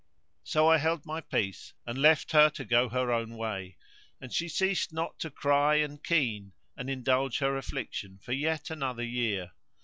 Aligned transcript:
So 0.43 0.67
I 0.67 0.79
held 0.79 1.05
my 1.05 1.21
peace 1.21 1.75
and 1.85 1.95
left 1.95 2.31
her 2.31 2.49
to 2.49 2.65
go 2.65 2.89
her 2.89 3.11
own 3.13 3.37
way; 3.37 3.77
and 4.19 4.33
she 4.33 4.47
ceased 4.49 4.91
not 4.91 5.19
to 5.19 5.29
cry 5.29 5.75
and 5.75 6.03
keen 6.03 6.53
and 6.75 6.89
indulge 6.89 7.37
her 7.37 7.55
affliction 7.55 8.17
for 8.17 8.31
yet 8.33 8.71
another 8.71 9.03
year. 9.05 9.51